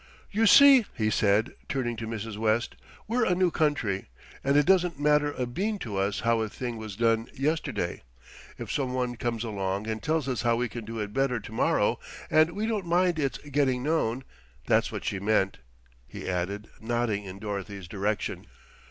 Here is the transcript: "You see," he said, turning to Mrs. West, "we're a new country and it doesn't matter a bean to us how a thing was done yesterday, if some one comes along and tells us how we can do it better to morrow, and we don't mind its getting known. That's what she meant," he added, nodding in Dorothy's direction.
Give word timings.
"You 0.31 0.47
see," 0.47 0.87
he 0.95 1.11
said, 1.11 1.53
turning 1.69 1.95
to 1.97 2.07
Mrs. 2.07 2.35
West, 2.35 2.75
"we're 3.07 3.23
a 3.23 3.35
new 3.35 3.51
country 3.51 4.09
and 4.43 4.57
it 4.57 4.65
doesn't 4.65 4.99
matter 4.99 5.31
a 5.33 5.45
bean 5.45 5.77
to 5.77 5.97
us 5.97 6.21
how 6.21 6.41
a 6.41 6.49
thing 6.49 6.77
was 6.77 6.95
done 6.95 7.29
yesterday, 7.35 8.01
if 8.57 8.71
some 8.71 8.95
one 8.95 9.15
comes 9.15 9.43
along 9.43 9.85
and 9.85 10.01
tells 10.01 10.27
us 10.27 10.41
how 10.41 10.55
we 10.55 10.69
can 10.69 10.85
do 10.85 10.97
it 10.97 11.13
better 11.13 11.39
to 11.39 11.51
morrow, 11.51 11.99
and 12.31 12.53
we 12.55 12.65
don't 12.65 12.87
mind 12.87 13.19
its 13.19 13.37
getting 13.51 13.83
known. 13.83 14.23
That's 14.65 14.91
what 14.91 15.05
she 15.05 15.19
meant," 15.19 15.59
he 16.07 16.27
added, 16.27 16.69
nodding 16.79 17.25
in 17.25 17.37
Dorothy's 17.37 17.87
direction. 17.87 18.47